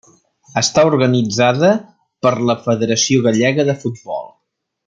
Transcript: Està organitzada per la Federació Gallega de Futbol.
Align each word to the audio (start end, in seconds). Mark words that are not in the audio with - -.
Està 0.61 0.85
organitzada 0.91 1.69
per 2.27 2.33
la 2.51 2.57
Federació 2.65 3.23
Gallega 3.31 3.71
de 3.73 3.81
Futbol. 3.85 4.31